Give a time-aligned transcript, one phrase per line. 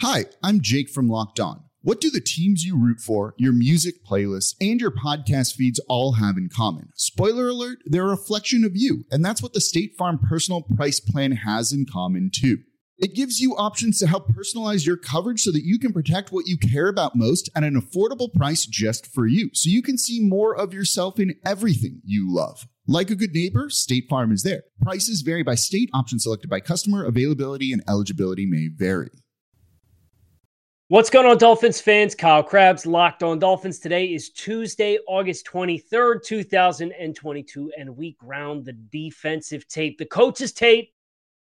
[0.00, 1.62] Hi, I'm Jake from Locked On.
[1.80, 6.14] What do the teams you root for, your music playlists, and your podcast feeds all
[6.14, 6.88] have in common?
[6.96, 10.98] Spoiler alert, they're a reflection of you, and that's what the State Farm Personal Price
[10.98, 12.58] Plan has in common too.
[12.98, 16.48] It gives you options to help personalize your coverage so that you can protect what
[16.48, 20.18] you care about most at an affordable price just for you, so you can see
[20.20, 22.66] more of yourself in everything you love.
[22.88, 24.64] Like a good neighbor, State Farm is there.
[24.82, 29.10] Prices vary by state, options selected by customer, availability, and eligibility may vary.
[30.88, 32.14] What's going on, Dolphins fans?
[32.14, 33.78] Kyle Crabbs, Locked On Dolphins.
[33.78, 40.92] Today is Tuesday, August 23rd, 2022, and we ground the defensive tape, the coach's tape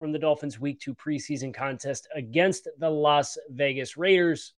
[0.01, 4.55] from the Dolphins' Week 2 preseason contest against the Las Vegas Raiders.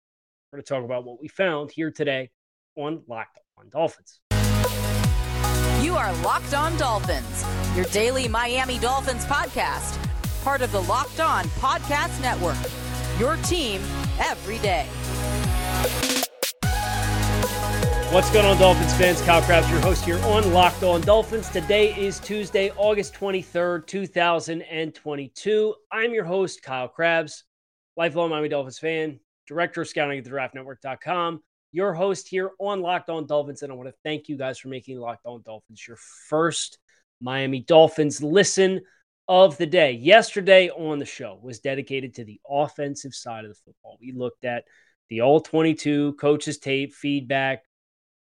[0.50, 2.30] We're going to talk about what we found here today
[2.74, 4.20] on Locked On Dolphins.
[5.82, 7.44] You are Locked On Dolphins,
[7.76, 10.02] your daily Miami Dolphins podcast,
[10.42, 12.56] part of the Locked On Podcast Network.
[13.22, 13.80] Your team
[14.18, 14.84] every day.
[18.10, 19.22] What's going on, Dolphins fans?
[19.22, 21.48] Kyle Crabbs, your host here on Locked On Dolphins.
[21.48, 25.74] Today is Tuesday, August 23rd, 2022.
[25.92, 27.44] I'm your host, Kyle Crabbs,
[27.96, 33.08] lifelong Miami Dolphins fan, director of scouting at the draftnetwork.com, your host here on Locked
[33.08, 33.62] On Dolphins.
[33.62, 35.98] And I want to thank you guys for making Locked On Dolphins your
[36.28, 36.80] first
[37.20, 38.80] Miami Dolphins listen
[39.28, 39.92] of the day.
[39.92, 43.98] Yesterday on the show was dedicated to the offensive side of the football.
[44.00, 44.64] We looked at
[45.08, 47.64] the all 22 coaches tape, feedback,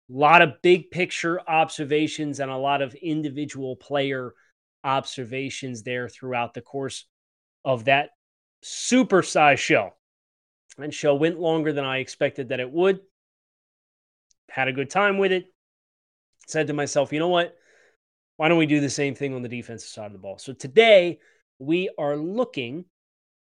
[0.09, 4.33] a lot of big picture observations, and a lot of individual player
[4.83, 7.05] observations there throughout the course
[7.63, 8.11] of that
[8.61, 9.93] super size show.
[10.77, 13.01] And show went longer than I expected that it would.
[14.49, 15.45] Had a good time with it.
[16.47, 17.55] Said to myself, you know what?
[18.39, 20.37] Why don't we do the same thing on the defensive side of the ball?
[20.37, 21.19] So today
[21.59, 22.85] we are looking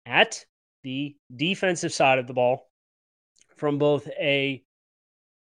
[0.08, 0.44] at
[0.82, 2.72] the defensive side of the ball
[3.56, 4.64] from both a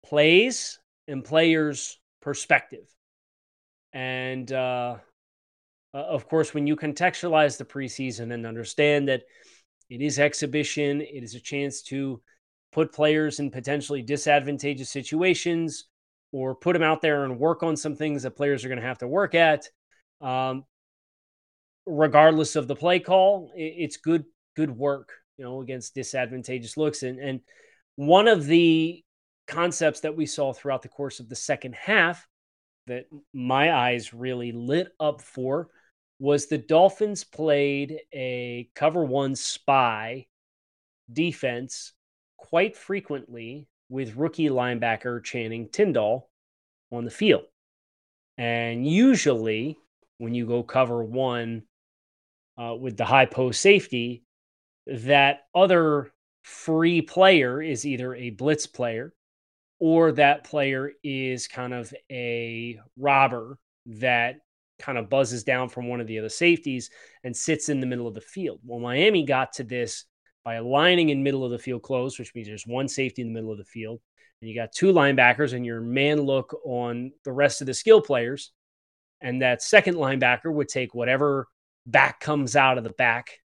[0.06, 0.80] plays
[1.10, 2.88] and players perspective.
[3.92, 5.00] And uh,
[5.94, 9.24] uh, of course, when you contextualize the preseason and understand that
[9.90, 12.22] it is exhibition, it is a chance to
[12.72, 15.90] put players in potentially disadvantageous situations
[16.36, 18.86] or put them out there and work on some things that players are going to
[18.86, 19.70] have to work at.
[20.20, 20.66] Um,
[21.86, 27.04] regardless of the play call, it's good good work, you know, against disadvantageous looks.
[27.04, 27.40] And and
[27.96, 29.02] one of the
[29.48, 32.28] concepts that we saw throughout the course of the second half
[32.88, 35.70] that my eyes really lit up for
[36.20, 40.26] was the Dolphins played a cover one spy
[41.14, 41.94] defense
[42.36, 46.30] quite frequently with rookie linebacker Channing Tindall
[46.92, 47.44] on the field.
[48.38, 49.78] And usually,
[50.18, 51.64] when you go cover one
[52.58, 54.24] uh, with the high post safety,
[54.88, 56.12] that other
[56.44, 59.14] free player is either a blitz player
[59.80, 64.38] or that player is kind of a robber that
[64.80, 66.90] kind of buzzes down from one of the other safeties
[67.24, 68.60] and sits in the middle of the field.
[68.64, 70.06] Well, Miami got to this
[70.46, 73.34] by aligning in middle of the field close, which means there's one safety in the
[73.34, 74.00] middle of the field,
[74.40, 78.00] and you got two linebackers and your man look on the rest of the skill
[78.00, 78.52] players.
[79.22, 81.48] And that second linebacker would take whatever
[81.88, 83.40] back comes out of the back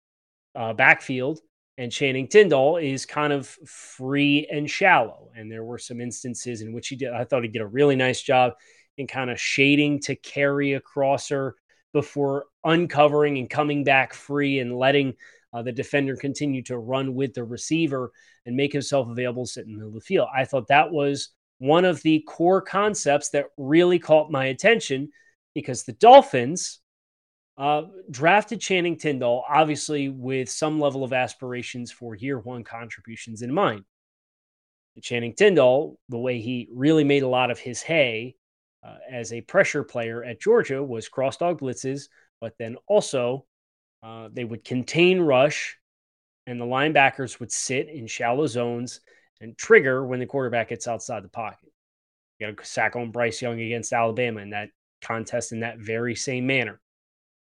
[0.55, 1.41] uh, backfield.
[1.79, 5.31] And Channing Tindall is kind of free and shallow.
[5.35, 7.97] And there were some instances in which he did, I thought he did a really
[7.97, 8.53] nice job
[8.99, 11.55] in kind of shading to carry a crosser
[11.95, 15.15] before uncovering and coming back free and letting
[15.53, 18.13] uh, the defender continue to run with the receiver
[18.47, 20.29] and make himself available sitting in the field.
[20.35, 25.11] I thought that was one of the core concepts that really caught my attention
[25.55, 26.81] because the Dolphins
[27.59, 33.53] uh, drafted Channing Tindall, obviously with some level of aspirations for year one contributions in
[33.53, 33.85] mind.
[35.03, 38.35] Channing Tindall, the way he really made a lot of his hay
[38.83, 42.09] uh, as a pressure player at Georgia was cross dog blitzes,
[42.41, 43.45] but then also
[44.03, 45.77] uh, they would contain rush,
[46.47, 49.01] and the linebackers would sit in shallow zones
[49.41, 51.71] and trigger when the quarterback gets outside the pocket.
[52.39, 54.71] You got a sack on Bryce Young against Alabama in that
[55.03, 56.81] contest in that very same manner.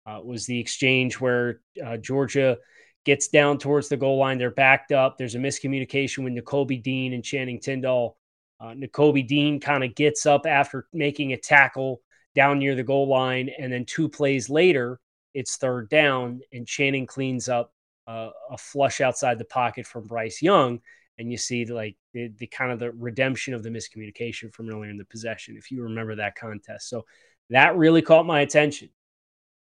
[0.05, 2.57] Uh, was the exchange where uh, Georgia
[3.05, 4.37] gets down towards the goal line.
[4.37, 5.17] They're backed up.
[5.17, 8.17] There's a miscommunication with Nakobe Dean and Channing Tindall.
[8.59, 12.01] Uh, Nakobe Dean kind of gets up after making a tackle
[12.35, 13.49] down near the goal line.
[13.59, 14.99] And then two plays later,
[15.33, 17.73] it's third down, and Channing cleans up
[18.07, 20.79] uh, a flush outside the pocket from Bryce Young.
[21.17, 24.89] And you see like the, the kind of the redemption of the miscommunication from earlier
[24.89, 26.89] in the possession, if you remember that contest.
[26.89, 27.05] So
[27.49, 28.89] that really caught my attention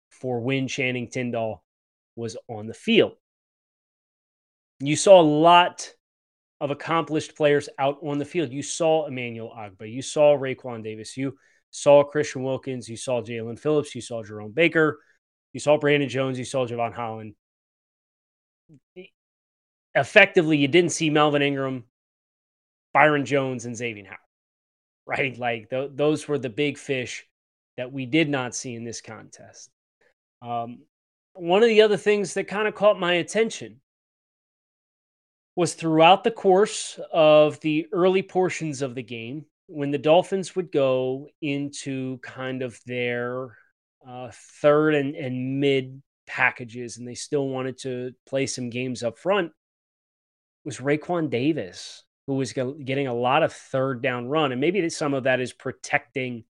[0.09, 1.63] for when Channing Tindall
[2.15, 3.13] was on the field.
[4.79, 5.93] You saw a lot
[6.61, 8.51] of accomplished players out on the field.
[8.51, 11.37] You saw Emmanuel Ogbah, you saw Raekwon Davis, you
[11.71, 14.99] saw Christian Wilkins, you saw Jaelan Phillips, you saw Jerome Baker,
[15.53, 17.35] you saw Brandon Jones, you saw Jevon Holland.
[19.95, 21.85] Effectively, you didn't see Melvin Ingram,
[22.93, 24.19] Byron Jones, and Xavier Howard,
[25.05, 25.37] right?
[25.37, 27.25] Like th- those were the big fish
[27.77, 29.69] that we did not see in this contest.
[30.41, 30.79] Um,
[31.33, 33.81] one of the other things that kind of caught my attention
[35.55, 40.71] was throughout the course of the early portions of the game, when the Dolphins would
[40.71, 43.57] go into kind of their
[44.07, 44.31] uh,
[44.61, 49.51] third and, and mid packages, and they still wanted to play some games up front,
[50.63, 54.51] was Raekwon Davis, who was getting a lot of third down run.
[54.51, 56.43] And maybe some of that is protecting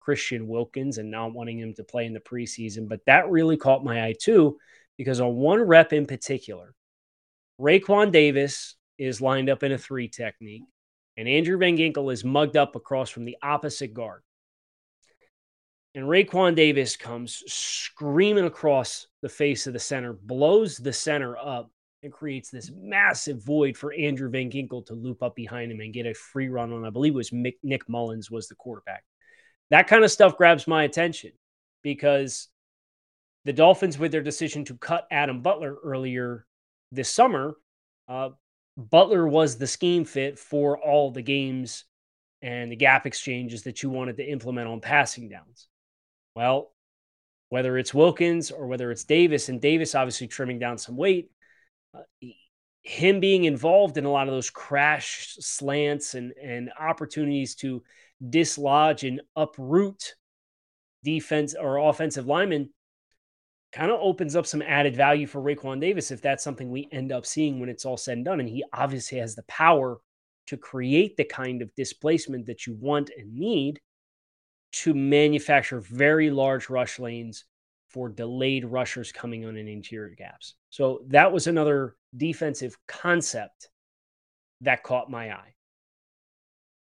[0.00, 2.88] Christian Wilkins and not wanting him to play in the preseason.
[2.88, 4.56] But that really caught my eye too,
[4.96, 6.74] because on one rep in particular,
[7.60, 10.62] Raekwon Davis is lined up in a three technique,
[11.16, 14.22] and Andrew Van Ginkel is mugged up across from the opposite guard.
[15.96, 21.70] And Raekwon Davis comes screaming across the face of the center, blows the center up,
[22.02, 25.94] and creates this massive void for Andrew Van Ginkel to loop up behind him and
[25.94, 26.84] get a free run on.
[26.84, 29.04] I believe it was Mick, Nick Mullens was the quarterback.
[29.70, 31.32] That kind of stuff grabs my attention
[31.82, 32.48] because
[33.46, 36.44] the Dolphins, with their decision to cut Adam Butler earlier
[36.92, 37.56] this summer,
[38.06, 38.30] uh,
[38.76, 41.84] Butler was the scheme fit for all the games
[42.42, 45.68] and the gap exchanges that you wanted to implement on passing downs.
[46.36, 46.70] Well,
[47.48, 51.30] whether it's Wilkins or whether it's Davis, and Davis obviously trimming down some weight,
[51.94, 52.02] uh,
[52.82, 57.82] him being involved in a lot of those crash slants and, and opportunities to
[58.28, 60.14] dislodge and uproot
[61.02, 62.68] defense or offensive linemen
[63.72, 67.12] kind of opens up some added value for Raekwon Davis if that's something we end
[67.12, 68.40] up seeing when it's all said and done.
[68.40, 69.98] And he obviously has the power
[70.48, 73.80] to create the kind of displacement that you want and need
[74.82, 77.44] to manufacture very large rush lanes
[77.88, 80.54] for delayed rushers coming on in interior gaps.
[80.68, 83.70] So that was another defensive concept
[84.60, 85.54] that caught my eye.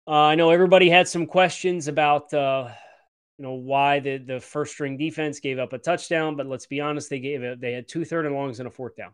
[0.06, 2.70] Uh, I know everybody had some questions about uh,
[3.38, 6.82] you know why the the first string defense gave up a touchdown, but let's be
[6.82, 7.62] honest, they gave it.
[7.62, 9.12] They had two third and longs and a fourth down.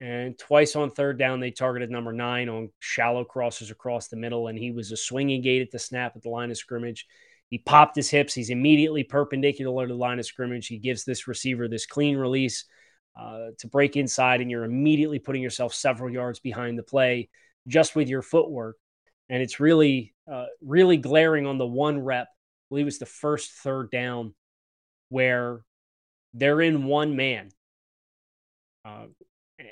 [0.00, 4.48] And twice on third down, they targeted number nine on shallow crosses across the middle,
[4.48, 7.06] and he was a swinging gate at the snap at the line of scrimmage.
[7.50, 8.32] He popped his hips.
[8.32, 10.68] He's immediately perpendicular to the line of scrimmage.
[10.68, 12.64] He gives this receiver this clean release
[13.18, 17.28] uh, to break inside, and you're immediately putting yourself several yards behind the play
[17.66, 18.76] just with your footwork.
[19.28, 22.28] And it's really, uh, really glaring on the one rep.
[22.28, 24.34] I believe it was the first third down
[25.08, 25.60] where
[26.32, 27.50] they're in one man.
[28.84, 29.06] Uh,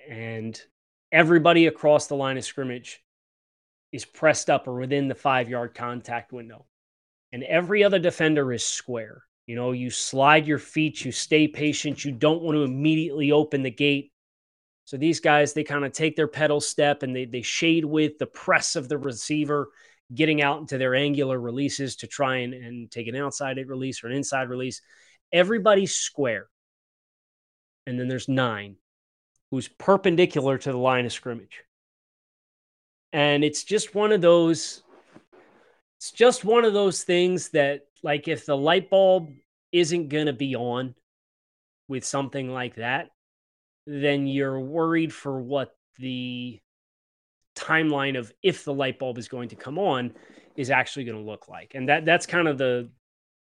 [0.09, 0.61] and
[1.13, 3.03] everybody across the line of scrimmage
[3.93, 6.67] is pressed up or within the five yard contact window.
[7.33, 9.23] And every other defender is square.
[9.47, 13.63] You know, you slide your feet, you stay patient, you don't want to immediately open
[13.63, 14.13] the gate.
[14.85, 18.19] So these guys, they kind of take their pedal step and they, they shade with
[18.19, 19.69] the press of the receiver,
[20.15, 24.09] getting out into their angular releases to try and, and take an outside release or
[24.09, 24.81] an inside release.
[25.33, 26.47] Everybody's square.
[27.87, 28.77] And then there's nine
[29.51, 31.63] who's perpendicular to the line of scrimmage.
[33.13, 34.83] And it's just one of those
[35.99, 39.31] it's just one of those things that like if the light bulb
[39.73, 40.95] isn't going to be on
[41.89, 43.11] with something like that,
[43.87, 46.61] then you're worried for what the
[47.57, 50.13] timeline of if the light bulb is going to come on
[50.57, 51.73] is actually going to look like.
[51.75, 52.91] And that that's kind of the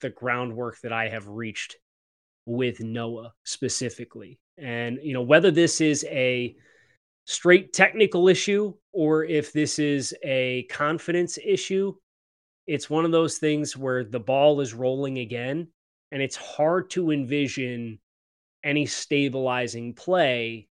[0.00, 1.76] the groundwork that I have reached
[2.44, 4.40] with Noah specifically.
[4.58, 6.54] And, you know, whether this is a
[7.24, 11.94] straight technical issue or if this is a confidence issue,
[12.66, 15.68] it's one of those things where the ball is rolling again
[16.10, 17.98] and it's hard to envision
[18.62, 20.68] any stabilizing play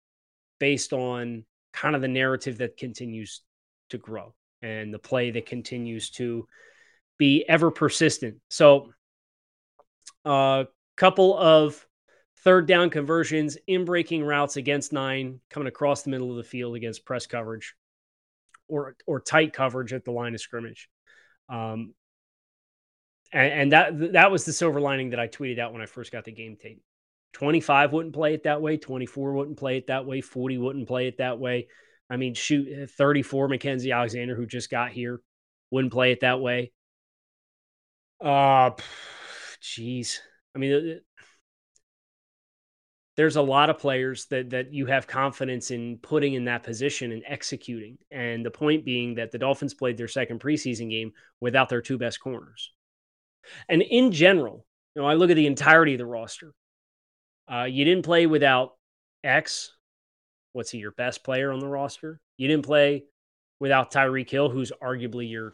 [0.60, 3.41] based on kind of the narrative that continues
[3.89, 4.34] to grow.
[4.62, 6.48] and the play that continues to
[7.20, 8.38] be ever persistent.
[8.50, 8.94] So,
[10.24, 10.63] a uh,
[10.96, 11.86] couple of
[12.45, 16.75] third down conversions in breaking routes against nine, coming across the middle of the field
[16.75, 17.75] against press coverage
[18.69, 20.87] or or tight coverage at the line of scrimmage.
[21.49, 21.93] Um,
[23.33, 26.11] and, and that that was the silver lining that I tweeted out when I first
[26.11, 26.81] got the game tape.
[27.33, 31.07] 25 wouldn't play it that way, 24 wouldn't play it that way, 40 wouldn't play
[31.07, 31.67] it that way.
[32.09, 35.19] I mean, shoot, 34 Mackenzie Alexander, who just got here,
[35.71, 36.71] wouldn't play it that way.
[38.21, 38.71] Uh,
[39.61, 40.19] jeez.
[40.55, 41.01] I mean,
[43.17, 47.12] there's a lot of players that that you have confidence in putting in that position
[47.12, 47.98] and executing.
[48.12, 51.98] And the point being that the Dolphins played their second preseason game without their two
[51.98, 52.72] best corners.
[53.69, 56.53] And in general, you know, I look at the entirety of the roster.
[57.51, 58.74] Uh, you didn't play without
[59.24, 59.72] X.
[60.53, 62.19] What's he, your best player on the roster?
[62.38, 63.03] You didn't play
[63.60, 65.53] without Tyreek Hill, who's arguably your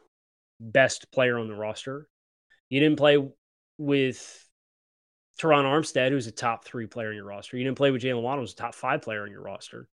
[0.60, 2.08] best player on the roster.
[2.70, 3.18] You didn't play
[3.77, 4.50] with
[5.41, 7.57] Terron Armstead, who's a top three player in your roster.
[7.57, 9.88] You didn't play with Jaylen Waddle, who's a top five player in your roster.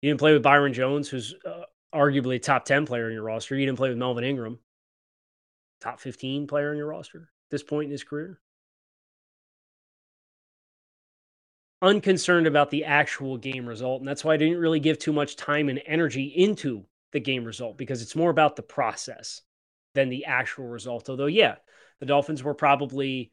[0.00, 3.24] You didn't play with Byron Jones, who's uh, arguably a top 10 player in your
[3.24, 3.56] roster.
[3.56, 4.58] You didn't play with Melvin Ingram,
[5.80, 8.40] top 15 player in your roster at this point in his career.
[11.82, 14.00] Unconcerned about the actual game result.
[14.00, 17.44] And that's why I didn't really give too much time and energy into the game
[17.44, 19.42] result because it's more about the process
[19.94, 21.08] than the actual result.
[21.08, 21.56] Although, yeah,
[22.00, 23.30] the Dolphins were probably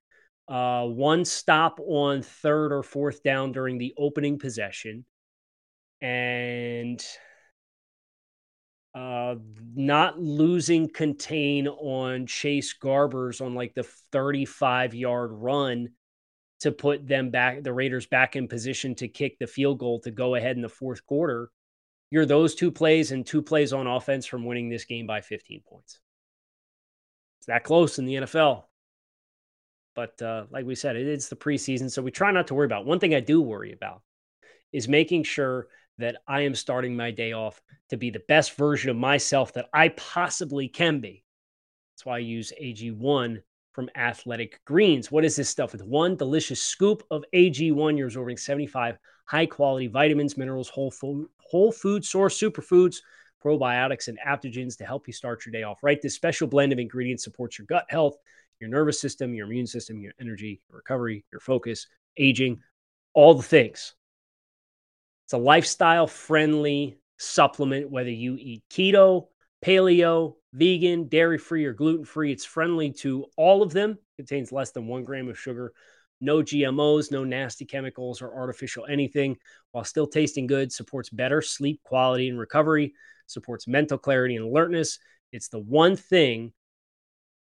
[0.48, 5.06] uh, one stop on third or fourth down during the opening possession
[6.02, 7.04] and
[8.94, 9.36] uh,
[9.76, 15.90] not losing contain on Chase Garbers on like the 35 yard run
[16.62, 20.12] to put them back, the Raiders back in position to kick the field goal to
[20.12, 21.50] go ahead in the fourth quarter.
[22.10, 25.62] You're those two plays and two plays on offense from winning this game by 15
[25.68, 26.00] points
[27.48, 28.64] that close in the NFL.
[29.96, 32.66] But uh, like we said, it is the preseason, so we try not to worry
[32.68, 32.86] about.
[32.86, 34.02] One thing I do worry about
[34.72, 38.92] is making sure that I am starting my day off to be the best version
[38.92, 41.24] of myself that I possibly can be.
[41.96, 45.12] That's why I use AG1 from Athletic Greens.
[45.12, 45.72] What is this stuff?
[45.72, 51.28] With one delicious scoop of AG1, you're absorbing 75 high quality vitamins, minerals, whole food,
[51.40, 52.98] whole food source superfoods
[53.44, 56.02] probiotics, and adaptogens to help you start your day off right.
[56.02, 58.18] This special blend of ingredients supports your gut health,
[58.60, 62.62] your nervous system, your immune system, your energy, your recovery, your focus, aging,
[63.14, 63.94] all the things.
[65.26, 69.28] It's a lifestyle friendly supplement, whether you eat keto,
[69.66, 72.32] paleo, vegan, dairy free, or gluten free.
[72.32, 73.98] It's friendly to all of them.
[74.16, 75.74] Contains less than one gram of sugar,
[76.20, 79.38] no GMOs, no nasty chemicals or artificial anything,
[79.72, 82.94] while still tasting good, supports better sleep quality and recovery,
[83.28, 85.00] supports mental clarity and alertness.
[85.32, 86.54] It's the one thing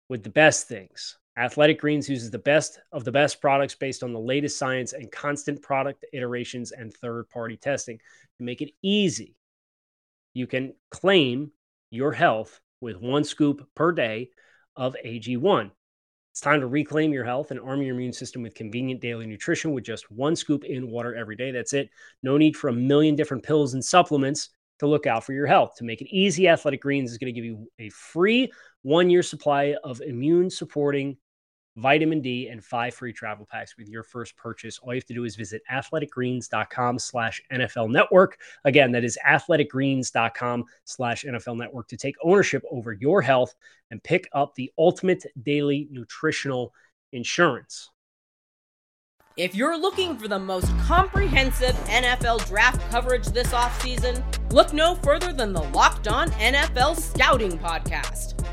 [0.09, 1.17] with the best things.
[1.35, 5.11] Athletic Greens uses the best of the best products based on the latest science and
[5.11, 7.97] constant product iterations and third party testing
[8.37, 9.35] to make it easy.
[10.33, 11.51] You can claim
[11.89, 14.29] your health with one scoop per day
[14.75, 15.71] of AG1.
[16.33, 19.71] It's time to reclaim your health and arm your immune system with convenient daily nutrition
[19.71, 21.51] with just one scoop in water every day.
[21.51, 21.91] That's it.
[22.23, 24.49] No need for a million different pills and supplements
[24.79, 25.75] to look out for your health.
[25.75, 29.21] To make it easy, Athletic Greens is going to give you a free one year
[29.21, 31.17] supply of immune supporting
[31.75, 34.79] vitamin D and five free travel packs with your first purchase.
[34.79, 38.37] All you have to do is visit athleticgreens.com slash NFL network.
[38.65, 43.55] Again, that is athleticgreens.com slash NFL network to take ownership over your health
[43.91, 46.73] and pick up the ultimate daily nutritional
[47.11, 47.89] insurance.
[49.35, 55.33] If you're looking for the most comprehensive NFL draft coverage this offseason, look no further
[55.33, 58.52] than the Locked On NFL Scouting Podcast.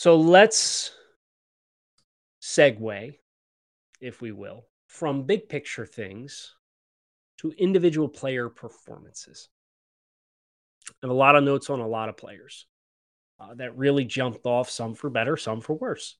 [0.00, 0.92] So let's
[2.40, 3.18] segue,
[4.00, 6.54] if we will, from big picture things
[7.40, 9.50] to individual player performances.
[10.88, 12.64] I have a lot of notes on a lot of players
[13.38, 16.16] uh, that really jumped off, some for better, some for worse.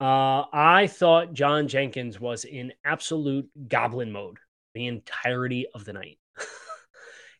[0.00, 4.38] Uh, I thought John Jenkins was in absolute goblin mode
[4.72, 6.18] the entirety of the night.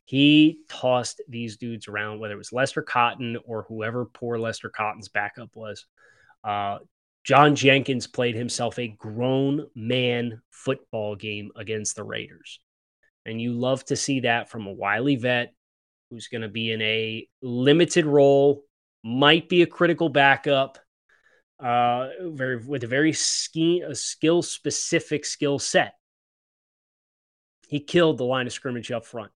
[0.09, 5.11] He tossed these dudes around, whether it was Lester Cotton or whoever poor Lester Cotton's
[5.11, 5.85] backup was.
[6.43, 6.79] Uh,
[7.25, 12.59] John Jenkins played himself a grown man football game against the Raiders.
[13.27, 15.53] And you love to see that from a wily vet
[16.11, 18.63] who's going to be in a limited role,
[19.05, 20.79] might be a critical backup,
[21.61, 25.97] uh, very with a very ski, a skill specific skill set.
[27.69, 29.33] He killed the line of scrimmage up front.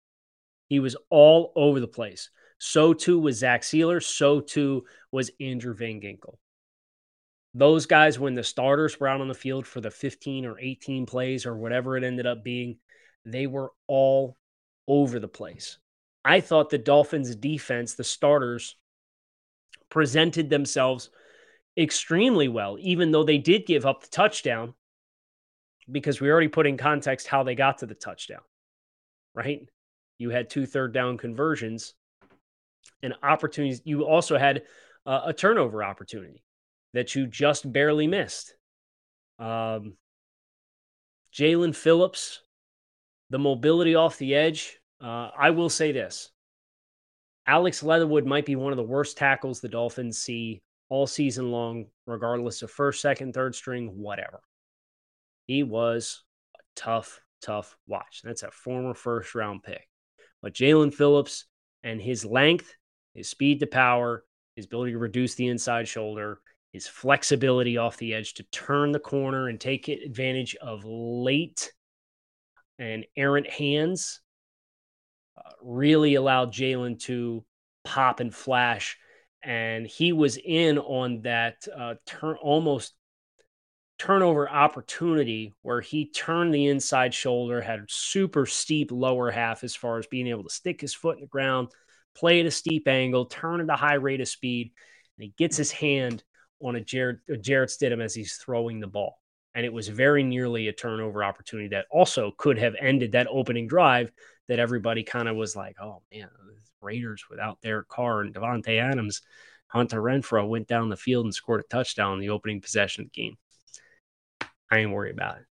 [0.70, 2.30] He was all over the place.
[2.60, 4.02] So too was Zach Sieler.
[4.02, 6.38] So too was Andrew Van Ginkel.
[7.56, 11.08] Those guys, when the starters were out on the field for the 15 or 18
[11.08, 12.78] plays or whatever it ended up being,
[13.26, 14.38] they were all
[14.88, 15.80] over the place.
[16.24, 18.76] I thought the Dolphins defense, the starters,
[19.90, 21.10] presented themselves
[21.76, 24.76] extremely well, even though they did give up the touchdown,
[25.92, 28.42] because we already put in context how they got to the touchdown,
[29.34, 29.68] right?
[30.20, 31.96] You had two third down conversions
[33.02, 33.82] and opportunities.
[33.84, 34.64] You also had
[35.06, 36.44] uh, a turnover opportunity
[36.94, 38.56] that you just barely missed.
[39.40, 39.94] Um,
[41.34, 42.42] Jaelan Phillips,
[43.30, 44.80] the mobility off the edge.
[45.02, 46.32] Uh, I will say this
[47.48, 51.88] Alex Leatherwood might be one of the worst tackles the Dolphins see all season long,
[52.06, 54.42] regardless of first, second, third string, whatever.
[55.46, 56.24] He was
[56.56, 58.22] a tough, tough watch.
[58.24, 59.89] That's a former first round pick.
[60.42, 61.46] But Jaelan Phillips
[61.84, 62.74] and his length,
[63.14, 64.24] his speed to power,
[64.56, 66.42] his ability to reduce the inside shoulder,
[66.72, 71.72] his flexibility off the edge to turn the corner and take advantage of late
[72.78, 74.22] and errant hands
[75.38, 77.44] uh, really allowed Jaelan to
[77.84, 78.98] pop and flash.
[79.44, 82.94] And he was in on that uh, turn almost
[84.00, 90.00] turnover opportunity where he turned the inside shoulder, had super steep lower half as far
[90.00, 91.68] as being able to stick his foot in the ground,
[92.16, 94.72] play at a steep angle, turn at a high rate of speed,
[95.18, 96.24] and he gets his hand
[96.62, 99.20] on a Jared, a Jarrett Stidham as he's throwing the ball.
[99.54, 103.68] And it was very nearly a turnover opportunity that also could have ended that opening
[103.68, 104.12] drive
[104.48, 106.30] that everybody kind of was like, oh man,
[106.82, 109.22] Raiders without Derek Carr and Davante Adams.
[109.68, 113.12] Hunter Renfrow went down the field and scored a touchdown in the opening possession of
[113.12, 113.38] the game.
[114.72, 115.46] I ain't worried about it.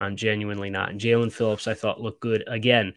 [0.00, 0.90] I'm genuinely not.
[0.90, 2.94] And Jaelan Phillips, I thought looked good again.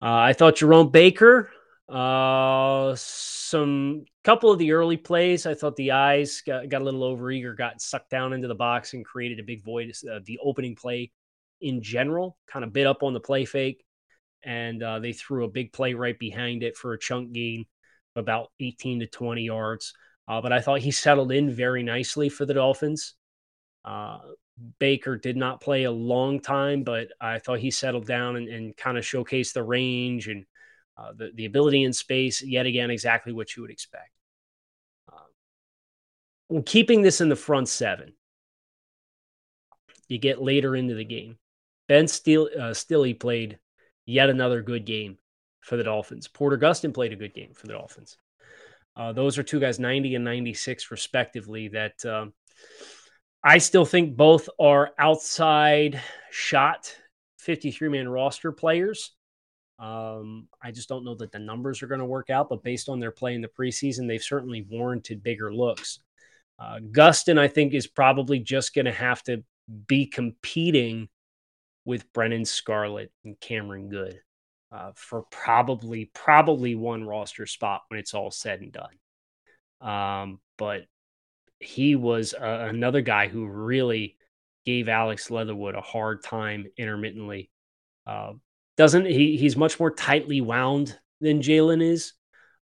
[0.00, 1.50] Uh, I thought Jerome Baker
[1.88, 7.16] uh, some couple of the early plays, I thought the eyes got, got a little
[7.16, 9.92] overeager, got sucked down into the box and created a big void.
[10.10, 11.12] Uh, the opening play
[11.60, 13.84] in general kind of bit up on the play fake,
[14.42, 17.66] and uh, they threw a big play right behind it for a chunk gain
[18.16, 19.94] of about 18 to 20 yards.
[20.26, 23.14] Uh, but I thought he settled in very nicely for the Dolphins.
[23.84, 24.18] Uh,
[24.78, 28.76] Baker did not play a long time, but I thought he settled down and, and
[28.76, 30.46] kind of showcased the range and
[30.96, 34.10] uh, the, the ability in space, yet again, exactly what you would expect.
[36.50, 38.14] Um, keeping this in the front seven,
[40.08, 41.36] you get later into the game.
[41.88, 43.58] Ben Stille, uh, played
[44.06, 45.18] yet another good game
[45.60, 46.28] for the Dolphins.
[46.28, 48.16] Porter Gustin played a good game for the Dolphins.
[48.96, 52.32] Uh, those are two guys, 90 and 96, respectively, that um,
[53.46, 56.92] I still think both are outside shot
[57.38, 59.12] 53 man roster players.
[59.78, 62.88] Um, I just don't know that the numbers are going to work out, but based
[62.88, 66.00] on their play in the preseason, they've certainly warranted bigger looks.
[66.58, 69.44] Uh, Gustin, I think, is probably just going to have to
[69.86, 71.08] be competing
[71.84, 74.18] with Brennan Scarlett and Cameron Goode
[74.72, 78.98] uh, for probably probably one roster spot when it's all said and done.
[79.80, 80.86] Um, but
[81.60, 84.16] he was uh, another guy who really
[84.64, 87.50] gave Alex Leatherwood a hard time intermittently.
[88.06, 88.34] Uh,
[88.76, 89.36] doesn't he?
[89.36, 92.12] He's much more tightly wound than Jaelan is,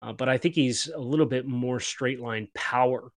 [0.00, 3.12] uh, but I think he's a little bit more straight line power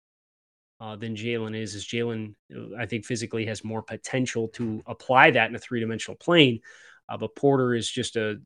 [0.81, 1.75] uh, than Jaelan is.
[1.75, 5.81] As Jaelan, uh, I think physically has more potential to apply that in a three
[5.81, 6.61] dimensional plane,
[7.09, 8.37] uh, but Porter is just a,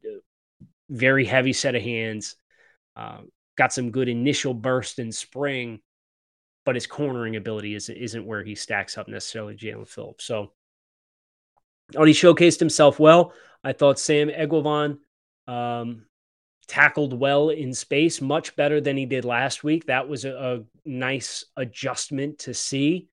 [0.90, 2.36] very heavy set of hands.
[3.56, 5.80] Got some good initial burst in spring,
[6.64, 10.24] but his cornering ability is, isn't where he stacks up necessarily Jaelan Phillips.
[10.24, 10.52] So,
[11.96, 13.32] oh, he showcased himself well.
[13.64, 14.98] I thought Sam Eguavoen
[15.46, 16.06] um,
[16.68, 19.86] tackled well in space, much better than he did last week.
[19.86, 23.08] That was a, a nice adjustment to see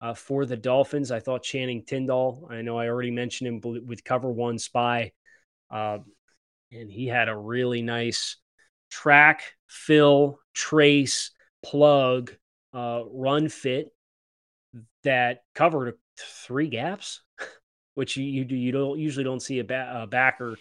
[0.00, 1.10] uh, for the Dolphins.
[1.10, 5.12] I thought Channing Tindall, I know I already mentioned him with cover one spy,
[5.70, 5.98] uh,
[6.72, 8.36] and he had a really nice
[8.90, 11.30] track, fill, trace,
[11.62, 12.32] plug,
[12.74, 13.94] uh, run fit
[15.04, 17.22] that covered three gaps
[17.94, 20.56] which you you, you don't usually don't see a, ba- a backer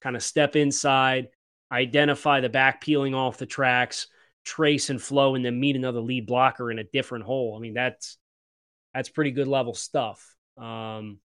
[0.00, 1.28] kind of step inside,
[1.72, 4.08] identify the back peeling off the tracks,
[4.44, 7.54] trace and flow, and then meet another lead blocker in a different hole.
[7.56, 8.16] I mean, that's
[8.94, 10.36] that's pretty good level stuff.
[10.56, 11.18] Um,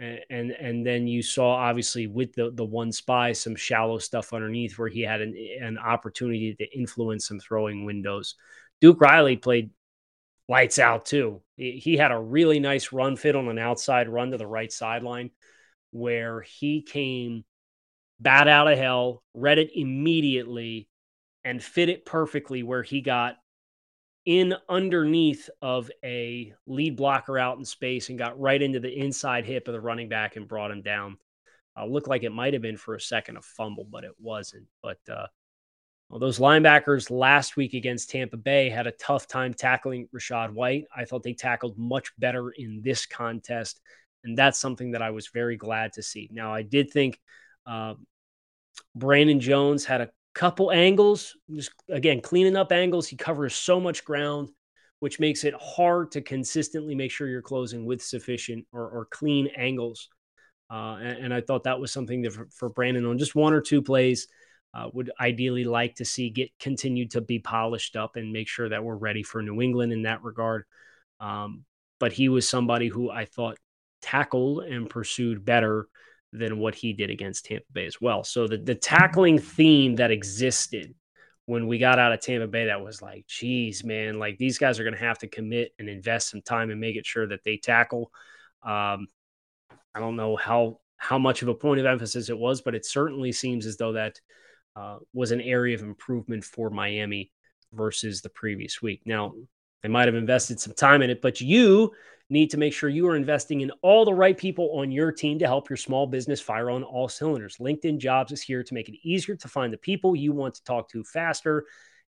[0.00, 4.32] and, and and then you saw obviously with the the one spy some shallow stuff
[4.32, 8.34] underneath where he had an an opportunity to influence some throwing windows.
[8.80, 9.70] Duke Riley played
[10.48, 11.42] lights out too.
[11.56, 15.30] He had a really nice run fit on an outside run to the right sideline
[15.90, 17.44] where he came
[18.20, 20.88] bat out of hell, read it immediately,
[21.44, 23.36] and fit it perfectly where he got
[24.24, 29.44] in underneath of a lead blocker out in space and got right into the inside
[29.44, 31.18] hip of the running back and brought him down.
[31.76, 34.66] Uh, looked like it might have been for a second a fumble, but it wasn't.
[34.82, 35.26] But uh,
[36.08, 40.84] well, those linebackers last week against Tampa Bay had a tough time tackling Rachaad White.
[40.94, 43.80] I thought they tackled much better in this contest,
[44.22, 46.28] and that's something that I was very glad to see.
[46.30, 47.18] Now, I did think
[47.66, 47.94] uh,
[48.94, 53.08] Brandon Jones had a couple angles, just again, cleaning up angles.
[53.08, 54.50] He covers so much ground,
[55.00, 59.48] which makes it hard to consistently make sure you're closing with sufficient or, or clean
[59.56, 60.08] angles.
[60.70, 63.52] Uh, and, and, I thought that was something that for, for Brandon on just one
[63.52, 64.26] or two plays
[64.74, 68.68] uh, would ideally like to see get continued to be polished up and make sure
[68.68, 70.64] that we're ready for New England in that regard.
[71.20, 71.64] Um,
[72.00, 73.56] but he was somebody who I thought
[74.02, 75.86] tackled and pursued better
[76.32, 78.24] than what he did against Tampa Bay as well.
[78.24, 80.94] So the, the tackling theme that existed
[81.46, 84.80] when we got out of Tampa Bay, that was like, geez, man, like these guys
[84.80, 87.44] are going to have to commit and invest some time and make it sure that
[87.44, 88.10] they tackle.
[88.62, 89.06] Um,
[89.94, 92.86] I don't know how how much of a point of emphasis it was, but it
[92.86, 94.18] certainly seems as though that
[94.76, 97.30] uh, was an area of improvement for Miami
[97.72, 99.02] versus the previous week.
[99.04, 99.34] Now,
[99.82, 101.92] they might have invested some time in it, but you
[102.30, 105.38] need to make sure you are investing in all the right people on your team
[105.38, 107.58] to help your small business fire on all cylinders.
[107.58, 110.64] LinkedIn Jobs is here to make it easier to find the people you want to
[110.64, 111.66] talk to faster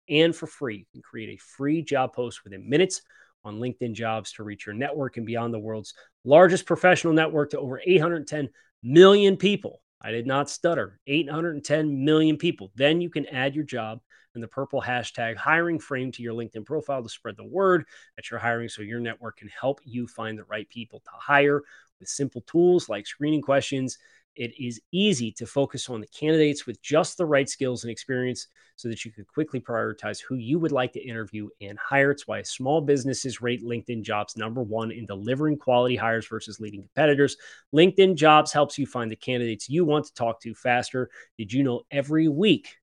[0.08, 0.78] and for free.
[0.78, 3.02] You can create a free job post within minutes
[3.44, 5.94] on LinkedIn Jobs to reach your network and beyond the world's
[6.24, 8.50] largest professional network to over 810
[8.82, 9.80] million people.
[10.02, 10.98] I did not stutter.
[11.06, 12.72] 810 million people.
[12.74, 14.00] Then you can add your job
[14.34, 17.84] and the purple hashtag hiring frame to your LinkedIn profile to spread the word
[18.16, 21.62] that you're hiring so your network can help you find the right people to hire
[22.00, 23.98] with simple tools like screening questions.
[24.34, 28.48] It is easy to focus on the candidates with just the right skills and experience
[28.76, 32.10] so that you can quickly prioritize who you would like to interview and hire.
[32.10, 36.80] It's why small businesses rate LinkedIn jobs number one in delivering quality hires versus leading
[36.82, 37.36] competitors.
[37.74, 41.10] LinkedIn jobs helps you find the candidates you want to talk to faster.
[41.36, 42.76] Did you know every week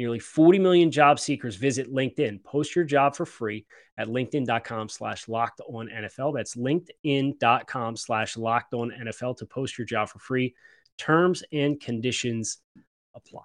[0.00, 2.42] Nearly 40 million job seekers visit LinkedIn.
[2.42, 3.66] Post your job for free
[3.98, 6.34] at LinkedIn.com slash locked on NFL.
[6.34, 10.54] That's LinkedIn.com slash locked on NFL to post your job for free.
[10.96, 12.62] Terms and conditions
[13.14, 13.42] apply.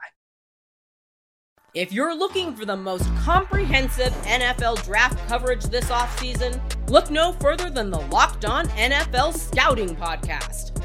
[1.74, 7.70] If you're looking for the most comprehensive NFL draft coverage this offseason, look no further
[7.70, 10.85] than the Locked On NFL Scouting Podcast.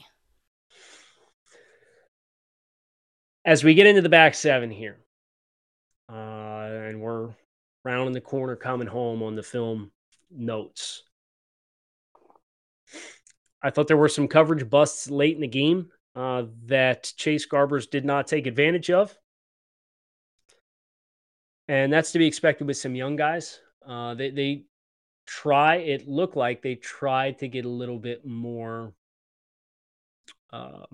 [3.43, 4.97] As we get into the back seven here,
[6.07, 7.29] uh, and we're
[7.83, 9.91] rounding the corner coming home on the film
[10.29, 11.03] notes.
[13.63, 17.89] I thought there were some coverage busts late in the game uh, that Chase Garbers
[17.89, 19.17] did not take advantage of.
[21.67, 23.59] And that's to be expected with some young guys.
[23.87, 24.65] Uh, they, they
[25.25, 28.93] try, it looked like they tried to get a little bit more
[30.51, 30.85] uh,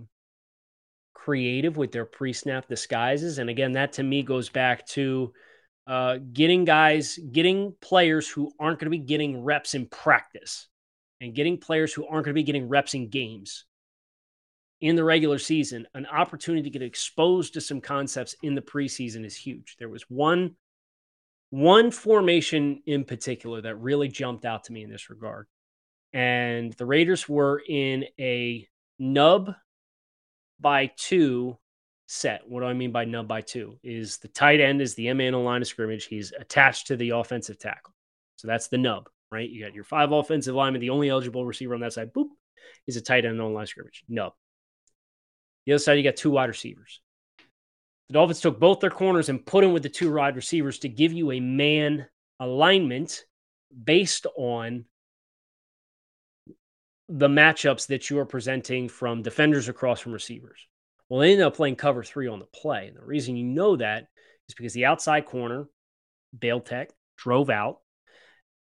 [1.28, 3.38] creative with their pre snap disguises.
[3.38, 5.34] And again, that to me goes back to
[5.86, 10.70] uh, getting guys, getting players who aren't going to be getting reps in practice
[11.20, 13.66] and getting players who aren't going to be getting reps in games
[14.80, 19.26] in the regular season, an opportunity to get exposed to some concepts in the preseason
[19.26, 19.76] is huge.
[19.80, 20.56] There was one
[21.50, 25.48] one formation in particular that really jumped out to me in this regard.
[26.14, 28.66] And the Raiders were in a
[28.98, 29.54] nub
[30.60, 31.58] by two
[32.08, 32.42] set.
[32.48, 33.78] What do I mean by nub by two?
[33.84, 36.06] Is the tight end is the man on line of scrimmage.
[36.06, 37.94] He's attached to the offensive tackle.
[38.38, 39.50] So that's the nub right?
[39.50, 40.82] You got your five offensive linemen.
[40.82, 42.30] The only eligible receiver on that side, boop,
[42.88, 44.04] is a tight end on line of scrimmage.
[44.08, 44.34] No.
[45.66, 47.02] The other side, you got two wide receivers.
[48.08, 50.90] The Dolphins took both their corners and put them with the two wide receivers to
[50.90, 52.08] give you a man
[52.40, 53.26] alignment
[53.84, 54.86] based on
[57.10, 60.68] the matchups that you are presenting from defenders across from receivers.
[61.10, 62.88] Well, they ended up playing cover three on the play.
[62.88, 64.08] And the reason you know that
[64.50, 65.68] is because the outside corner,
[66.38, 67.80] Bale Tech, drove out.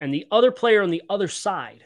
[0.01, 1.85] And the other player on the other side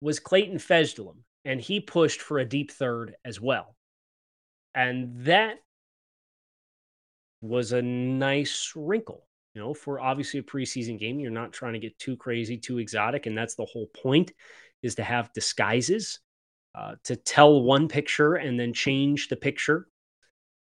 [0.00, 3.74] was Clayton Fejedelem, and he pushed for a deep third as well.
[4.74, 5.56] And that
[7.40, 9.26] was a nice wrinkle.
[9.54, 12.78] You know, for obviously a preseason game, you're not trying to get too crazy, too
[12.78, 14.32] exotic, and that's the whole point
[14.84, 16.20] is to have disguises
[16.74, 19.88] uh, to tell one picture and then change the picture.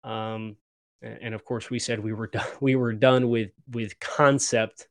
[0.03, 0.57] Um,
[1.01, 4.87] and of course, we said we were done, we were done with with concept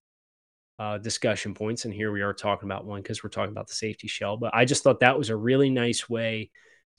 [0.78, 3.74] uh, discussion points, and here we are talking about one because we're talking about the
[3.74, 4.36] safety shell.
[4.36, 6.50] But I just thought that was a really nice way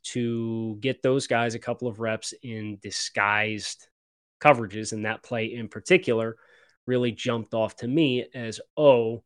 [0.02, 3.88] to get those guys a couple of reps in disguised
[4.40, 6.38] coverages, and that play in particular
[6.86, 9.24] really jumped off to me as oh,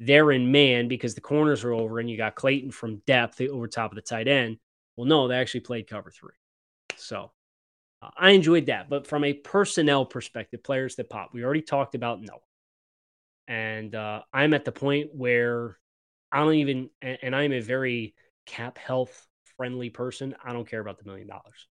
[0.00, 3.68] they're in man because the corners are over and you got Clayton from depth over
[3.68, 4.58] top of the tight end.
[4.96, 6.34] Well, no, they actually played cover three.
[6.96, 7.32] So
[8.02, 8.88] uh, I enjoyed that.
[8.88, 12.40] But from a personnel perspective, players that pop, we already talked about no.
[13.46, 15.78] And uh, I'm at the point where
[16.32, 18.14] I don't even, and, and I'm a very
[18.46, 19.26] cap health
[19.56, 20.34] friendly person.
[20.44, 21.68] I don't care about the million dollars.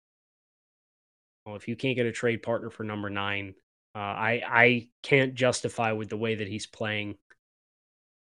[1.45, 3.55] Well, if you can't get a trade partner for number nine,
[3.95, 7.17] uh, I I can't justify with the way that he's playing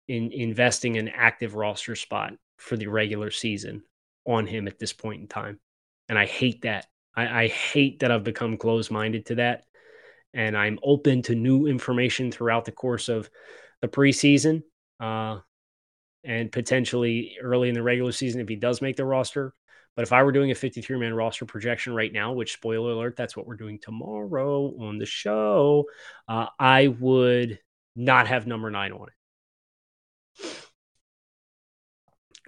[0.08, 3.82] in investing an active roster spot for the regular season
[4.26, 5.60] on him at this point in time.
[6.08, 6.86] And I hate that.
[7.16, 9.64] I, I hate that I've become closed minded to that.
[10.34, 13.30] And I'm open to new information throughout the course of
[13.80, 14.62] the preseason
[15.00, 15.38] uh,
[16.24, 19.54] and potentially early in the regular season if he does make the roster.
[19.94, 23.16] But if I were doing a 53 man roster projection right now, which spoiler alert,
[23.16, 25.86] that's what we're doing tomorrow on the show,
[26.28, 27.58] uh, I would
[27.94, 29.14] not have number nine on it.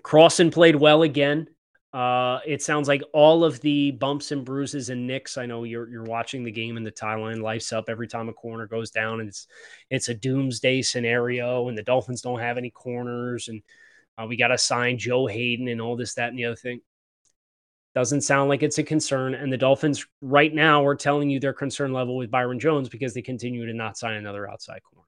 [0.09, 1.49] Crossen played well again.
[1.93, 5.37] Uh, it sounds like all of the bumps and bruises and nicks.
[5.37, 8.33] I know you're you're watching the game and the timeline lights up every time a
[8.33, 9.47] corner goes down, and it's
[9.91, 13.63] it's a doomsday scenario, and the Dolphins don't have any corners, and
[14.17, 16.81] uh, we got to sign Joe Haden and all this, that, and the other thing.
[17.95, 21.53] Doesn't sound like it's a concern, and the Dolphins right now are telling you their
[21.53, 25.07] concern level with Byron Jones because they continue to not sign another outside corner.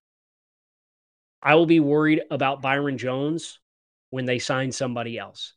[1.43, 3.61] I will be worried about Byron Jones
[4.11, 5.55] when they sign somebody else.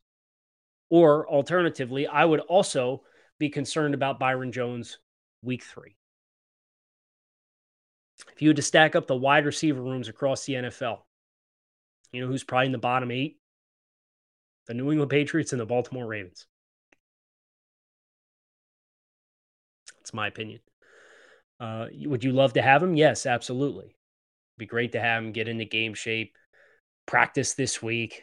[0.90, 3.02] Or alternatively, I would also
[3.38, 4.98] be concerned about Byron Jones
[5.42, 5.96] week three.
[8.32, 10.98] If you had to stack up the wide receiver rooms across the NFL,
[12.12, 13.38] you know who's probably in the bottom eight?
[14.66, 16.46] The New England Patriots and the Baltimore Ravens.
[19.98, 20.60] That's my opinion.
[21.58, 22.94] Uh, would you love to have him?
[22.94, 26.36] Yes, absolutely It'd be great to have him get into game shape,
[27.06, 28.22] practice this week,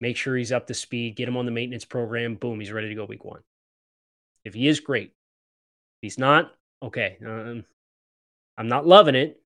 [0.00, 2.36] make sure he's up to speed, get him on the maintenance program.
[2.36, 3.42] Boom, he's ready to go week one.
[4.44, 7.18] If he is great, if he's not, okay.
[7.24, 7.64] Um,
[8.56, 9.40] I'm not loving it,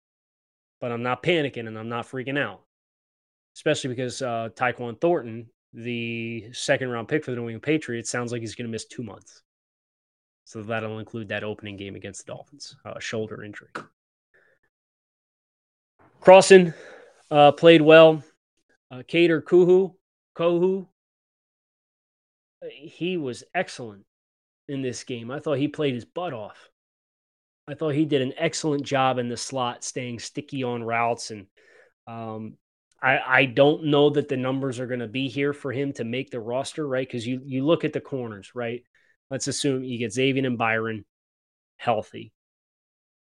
[0.80, 2.62] but I'm not panicking and I'm not freaking out,
[3.56, 8.32] especially because uh, Tyquan Thornton, the second round pick for the New England Patriots, sounds
[8.32, 9.44] like he's going to miss two months.
[10.46, 13.70] So that'll include that opening game against the Dolphins, uh, shoulder injury.
[16.22, 16.74] Crossen
[17.30, 18.24] uh, played well.
[18.92, 19.94] Uh, Kuhu,
[20.38, 20.88] Kohou,
[22.70, 24.06] he was excellent
[24.68, 25.32] in this game.
[25.32, 26.70] I thought he played his butt off.
[27.68, 31.32] I thought he did an excellent job in the slot, staying sticky on routes.
[31.32, 31.48] And
[32.08, 32.56] um,
[33.02, 36.04] I, I don't know that the numbers are going to be here for him to
[36.04, 37.08] make the roster, right?
[37.08, 38.84] Because you you look at the corners, right?
[39.30, 41.06] Let's assume you get Xavier and Byron
[41.78, 42.32] healthy.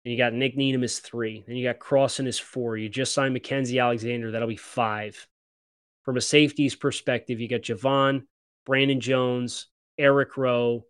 [0.04, 1.44] And you got Nick Needham is three.
[1.46, 2.76] and you got Crossen is four.
[2.76, 4.30] You just signed Mackenzie Alexander.
[4.30, 5.26] That'll be five.
[6.10, 8.24] From a safeties perspective, you got Jevon,
[8.66, 10.84] Brandon Jones, Eric Rowe,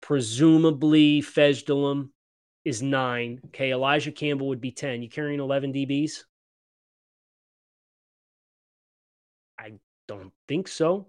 [0.00, 2.08] presumably Fejedelem
[2.64, 3.42] is nine.
[3.48, 5.02] Okay, Elijah Campbell would be 10.
[5.02, 6.20] You carrying 11 DBs?
[9.58, 9.72] I
[10.08, 11.08] don't think so.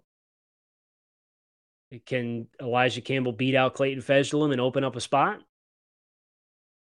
[2.05, 5.39] Can Elijah Campbell beat out Clayton Fejedelem and open up a spot?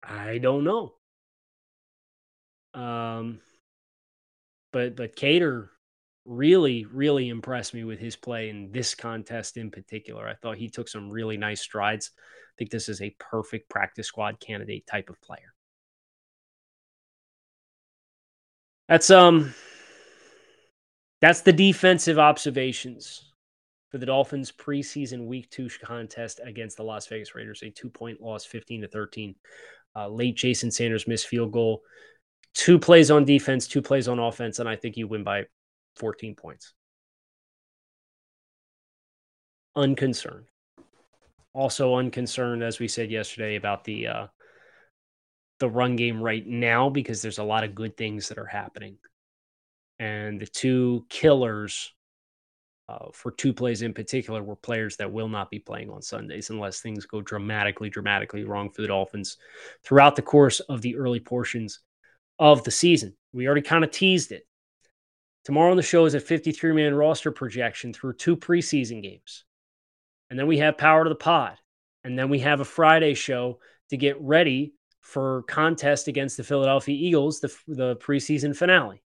[0.03, 0.93] I don't know.
[2.75, 3.41] Um,
[4.75, 5.71] but but Kader
[6.31, 10.29] really really impressed me with his play in this contest in particular.
[10.29, 12.13] I thought he took some really nice strides.
[12.17, 15.53] I think this is a perfect practice squad candidate type of player.
[18.89, 19.55] That's um
[21.21, 23.33] that's the defensive observations
[23.91, 28.45] for the Dolphins preseason week 2 contest against the Las Vegas Raiders, a 2-point loss
[28.45, 29.35] 15 to 13
[29.97, 31.83] Uh, late Jason Sanders missed field goal.
[32.55, 35.47] Two plays on defense, two plays on offense, and I think you win by
[36.01, 36.73] 14 points.
[39.77, 40.47] Unconcerned.
[41.53, 44.27] Also unconcerned, as we said yesterday, about the uh,
[45.59, 48.97] the run game right now because there's a lot of good things that are happening.
[49.99, 51.93] And the two killers
[52.89, 56.51] uh, for two plays in particular were players that will not be playing on Sundays
[56.51, 59.37] unless things go dramatically, dramatically wrong for the Dolphins
[59.85, 61.81] throughout the course of the early portions
[62.39, 63.15] of the season.
[63.33, 64.47] We already kind of teased it.
[65.51, 69.43] Tomorrow on the show is a 53 man roster projection through two preseason games.
[70.31, 71.57] And then we have Power to the Pod.
[72.05, 73.59] And then we have a Friday show
[73.89, 79.03] to get ready for contest against the Philadelphia Eagles, the, the preseason finale.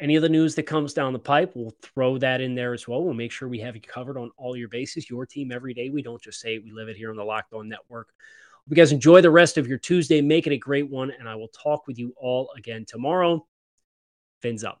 [0.00, 2.88] Any of the news that comes down the pipe, we'll throw that in there as
[2.88, 3.04] well.
[3.04, 5.90] We'll make sure we have you covered on all your bases, your team every day.
[5.90, 8.08] We don't just say it, we live it here on the Locked On Network.
[8.54, 10.22] Hope you guys enjoy the rest of your Tuesday.
[10.22, 13.46] Make it a great one, and I will talk with you all again tomorrow.
[14.40, 14.80] Fins up.